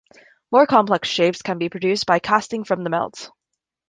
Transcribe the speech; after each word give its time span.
More 0.51 0.65
complex 0.65 1.09
shapes 1.09 1.43
can 1.43 1.59
be 1.59 1.69
produced 1.69 2.07
by 2.07 2.17
casting 2.17 2.63
from 2.63 2.83
the 2.83 2.89
melt. 2.89 3.29